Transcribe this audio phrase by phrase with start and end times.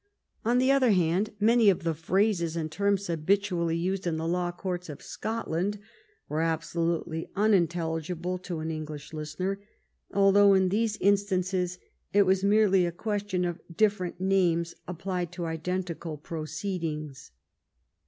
[0.43, 4.51] On the other hand, many of the phrases and terms habitually used in the law
[4.51, 5.77] courts of Scotland
[6.27, 9.59] were absolutely unintelligible to an English listener,
[10.11, 11.77] although in these instances
[12.13, 17.29] it was merely a question of different names applied to identical proceedings.